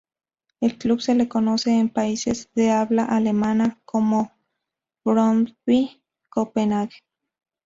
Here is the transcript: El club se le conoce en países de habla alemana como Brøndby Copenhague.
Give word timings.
El 0.61 0.79
club 0.79 0.99
se 0.99 1.13
le 1.13 1.27
conoce 1.29 1.77
en 1.77 1.87
países 1.93 2.49
de 2.55 2.71
habla 2.71 3.05
alemana 3.05 3.79
como 3.85 4.31
Brøndby 5.05 6.01
Copenhague. 6.27 7.03